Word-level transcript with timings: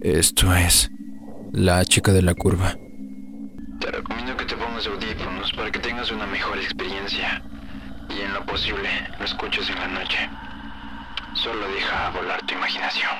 Esto 0.00 0.54
es 0.54 0.92
La 1.52 1.84
chica 1.84 2.12
de 2.12 2.22
la 2.22 2.32
curva. 2.34 2.76
Te 3.80 3.90
recomiendo 3.90 4.36
que 4.36 4.44
te 4.44 4.54
pongas 4.54 4.86
audífonos 4.86 5.52
para 5.54 5.72
que 5.72 5.80
tengas 5.80 6.12
una 6.12 6.24
mejor 6.24 6.56
experiencia 6.58 7.42
y 8.08 8.20
en 8.20 8.32
lo 8.32 8.46
posible 8.46 8.88
lo 9.18 9.24
escuches 9.24 9.68
en 9.68 9.74
la 9.74 9.88
noche. 9.88 10.18
Solo 11.34 11.66
deja 11.74 12.10
volar 12.10 12.46
tu 12.46 12.54
imaginación. 12.54 13.10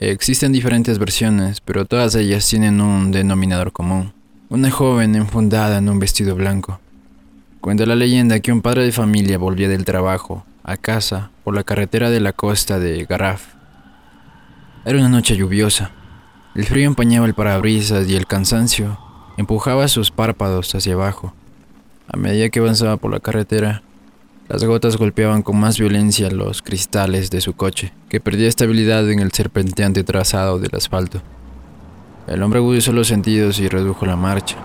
Existen 0.00 0.50
diferentes 0.50 0.98
versiones, 0.98 1.60
pero 1.60 1.84
todas 1.84 2.16
ellas 2.16 2.48
tienen 2.48 2.80
un 2.80 3.12
denominador 3.12 3.70
común. 3.70 4.14
Una 4.48 4.72
joven 4.72 5.14
enfundada 5.14 5.78
en 5.78 5.88
un 5.88 6.00
vestido 6.00 6.34
blanco. 6.34 6.80
Cuenta 7.60 7.86
la 7.86 7.96
leyenda 7.96 8.38
que 8.38 8.52
un 8.52 8.62
padre 8.62 8.84
de 8.84 8.92
familia 8.92 9.36
volvía 9.36 9.68
del 9.68 9.84
trabajo 9.84 10.44
a 10.62 10.76
casa 10.76 11.30
por 11.42 11.56
la 11.56 11.64
carretera 11.64 12.08
de 12.08 12.20
la 12.20 12.32
costa 12.32 12.78
de 12.78 13.04
Garraf. 13.04 13.54
Era 14.84 14.98
una 14.98 15.08
noche 15.08 15.36
lluviosa. 15.36 15.90
El 16.54 16.66
frío 16.66 16.86
empañaba 16.86 17.26
el 17.26 17.34
parabrisas 17.34 18.08
y 18.08 18.14
el 18.14 18.26
cansancio 18.28 18.96
empujaba 19.36 19.88
sus 19.88 20.12
párpados 20.12 20.72
hacia 20.74 20.94
abajo. 20.94 21.34
A 22.06 22.16
medida 22.16 22.48
que 22.48 22.60
avanzaba 22.60 22.96
por 22.96 23.10
la 23.10 23.18
carretera, 23.18 23.82
las 24.48 24.62
gotas 24.64 24.96
golpeaban 24.96 25.42
con 25.42 25.58
más 25.58 25.78
violencia 25.78 26.30
los 26.30 26.62
cristales 26.62 27.28
de 27.30 27.40
su 27.40 27.54
coche, 27.54 27.92
que 28.08 28.20
perdía 28.20 28.48
estabilidad 28.48 29.10
en 29.10 29.18
el 29.18 29.32
serpenteante 29.32 30.04
trazado 30.04 30.60
del 30.60 30.74
asfalto. 30.74 31.22
El 32.28 32.42
hombre 32.42 32.60
agudizó 32.60 32.92
los 32.92 33.08
sentidos 33.08 33.58
y 33.58 33.68
redujo 33.68 34.06
la 34.06 34.16
marcha. 34.16 34.56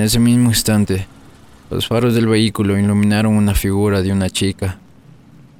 En 0.00 0.06
ese 0.06 0.18
mismo 0.18 0.48
instante, 0.48 1.06
los 1.70 1.86
faros 1.86 2.14
del 2.14 2.26
vehículo 2.26 2.78
iluminaron 2.78 3.34
una 3.34 3.54
figura 3.54 4.00
de 4.00 4.10
una 4.10 4.30
chica. 4.30 4.78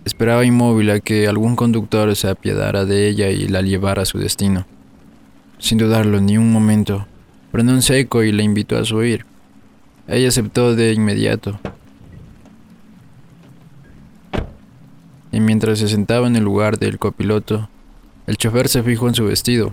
Esperaba 0.06 0.46
inmóvil 0.46 0.88
a 0.92 1.00
que 1.00 1.28
algún 1.28 1.56
conductor 1.56 2.16
se 2.16 2.26
apiadara 2.26 2.86
de 2.86 3.06
ella 3.06 3.28
y 3.28 3.48
la 3.48 3.60
llevara 3.60 4.00
a 4.00 4.06
su 4.06 4.16
destino. 4.16 4.64
Sin 5.58 5.76
dudarlo 5.76 6.22
ni 6.22 6.38
un 6.38 6.50
momento, 6.50 7.06
frenó 7.52 7.72
un 7.72 7.82
seco 7.82 8.22
y 8.22 8.32
la 8.32 8.42
invitó 8.42 8.78
a 8.78 8.86
subir. 8.86 9.26
Ella 10.08 10.28
aceptó 10.28 10.74
de 10.74 10.94
inmediato. 10.94 11.60
Y 15.32 15.40
mientras 15.40 15.80
se 15.80 15.88
sentaba 15.88 16.28
en 16.28 16.36
el 16.36 16.44
lugar 16.44 16.78
del 16.78 16.98
copiloto, 16.98 17.68
el 18.26 18.38
chofer 18.38 18.68
se 18.68 18.82
fijó 18.82 19.06
en 19.06 19.14
su 19.14 19.26
vestido. 19.26 19.72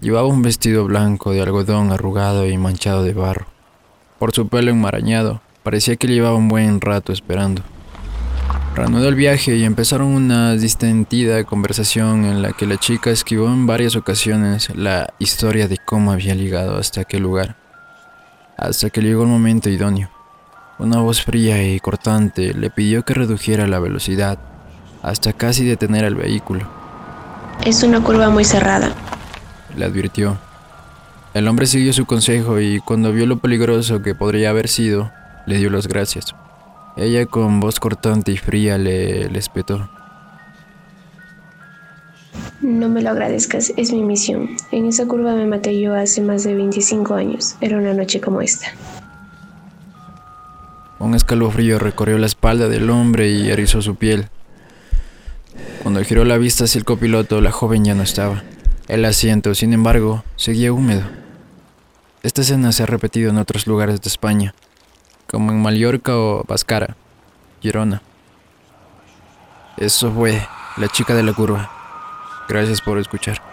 Llevaba 0.00 0.28
un 0.28 0.42
vestido 0.42 0.84
blanco 0.84 1.32
de 1.32 1.42
algodón 1.42 1.90
arrugado 1.90 2.46
y 2.46 2.56
manchado 2.58 3.02
de 3.02 3.12
barro. 3.12 3.57
Por 4.18 4.34
su 4.34 4.48
pelo 4.48 4.70
enmarañado, 4.70 5.40
parecía 5.62 5.96
que 5.96 6.06
llevaba 6.06 6.36
un 6.36 6.48
buen 6.48 6.80
rato 6.80 7.12
esperando. 7.12 7.62
Reanudó 8.74 9.08
el 9.08 9.14
viaje 9.14 9.56
y 9.56 9.64
empezaron 9.64 10.08
una 10.08 10.54
distendida 10.54 11.44
conversación 11.44 12.24
en 12.24 12.42
la 12.42 12.52
que 12.52 12.66
la 12.66 12.76
chica 12.76 13.10
esquivó 13.10 13.48
en 13.48 13.66
varias 13.66 13.96
ocasiones 13.96 14.74
la 14.76 15.12
historia 15.18 15.68
de 15.68 15.78
cómo 15.78 16.12
había 16.12 16.34
ligado 16.34 16.76
hasta 16.76 17.00
aquel 17.00 17.22
lugar 17.22 17.56
hasta 18.58 18.90
que 18.90 19.00
llegó 19.00 19.22
el 19.22 19.28
momento 19.28 19.70
idóneo. 19.70 20.10
Una 20.78 20.98
voz 20.98 21.22
fría 21.22 21.62
y 21.62 21.80
cortante 21.80 22.52
le 22.52 22.70
pidió 22.70 23.04
que 23.04 23.14
redujera 23.14 23.66
la 23.66 23.78
velocidad 23.78 24.38
hasta 25.02 25.32
casi 25.32 25.64
detener 25.64 26.04
el 26.04 26.16
vehículo. 26.16 26.68
Es 27.64 27.82
una 27.82 28.02
curva 28.02 28.28
muy 28.30 28.44
cerrada, 28.44 28.92
le 29.76 29.84
advirtió. 29.84 30.38
El 31.38 31.46
hombre 31.46 31.66
siguió 31.68 31.92
su 31.92 32.04
consejo 32.04 32.58
y 32.58 32.80
cuando 32.80 33.12
vio 33.12 33.24
lo 33.24 33.38
peligroso 33.38 34.02
que 34.02 34.12
podría 34.12 34.50
haber 34.50 34.66
sido, 34.66 35.12
le 35.46 35.58
dio 35.58 35.70
las 35.70 35.86
gracias. 35.86 36.34
Ella 36.96 37.26
con 37.26 37.60
voz 37.60 37.78
cortante 37.78 38.32
y 38.32 38.36
fría 38.36 38.76
le, 38.76 39.30
le 39.30 39.38
espetó. 39.38 39.88
No 42.60 42.88
me 42.88 43.02
lo 43.02 43.10
agradezcas, 43.10 43.72
es 43.76 43.92
mi 43.92 44.02
misión. 44.02 44.56
En 44.72 44.86
esa 44.86 45.06
curva 45.06 45.36
me 45.36 45.46
maté 45.46 45.80
yo 45.80 45.94
hace 45.94 46.22
más 46.22 46.42
de 46.42 46.56
25 46.56 47.14
años. 47.14 47.54
Era 47.60 47.78
una 47.78 47.94
noche 47.94 48.20
como 48.20 48.40
esta. 48.40 48.66
Un 50.98 51.14
escalofrío 51.14 51.78
recorrió 51.78 52.18
la 52.18 52.26
espalda 52.26 52.68
del 52.68 52.90
hombre 52.90 53.30
y 53.30 53.48
erizó 53.48 53.80
su 53.80 53.94
piel. 53.94 54.26
Cuando 55.84 56.02
giró 56.02 56.24
la 56.24 56.36
vista 56.36 56.64
hacia 56.64 56.80
el 56.80 56.84
copiloto, 56.84 57.40
la 57.40 57.52
joven 57.52 57.84
ya 57.84 57.94
no 57.94 58.02
estaba. 58.02 58.42
El 58.88 59.04
asiento, 59.04 59.54
sin 59.54 59.72
embargo, 59.72 60.24
seguía 60.34 60.72
húmedo. 60.72 61.04
Esta 62.22 62.40
escena 62.40 62.72
se 62.72 62.82
ha 62.82 62.86
repetido 62.86 63.30
en 63.30 63.38
otros 63.38 63.66
lugares 63.66 64.00
de 64.00 64.08
España, 64.08 64.54
como 65.28 65.52
en 65.52 65.62
Mallorca 65.62 66.16
o 66.16 66.44
Bascara, 66.44 66.96
Girona. 67.60 68.02
Eso 69.76 70.10
fue 70.12 70.44
la 70.76 70.88
chica 70.88 71.14
de 71.14 71.22
la 71.22 71.32
curva. 71.32 71.70
Gracias 72.48 72.80
por 72.80 72.98
escuchar. 72.98 73.47